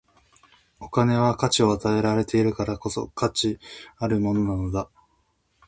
[0.79, 3.59] お金は価値を与えられているからこそ、価値
[3.99, 4.89] あるものなのだ。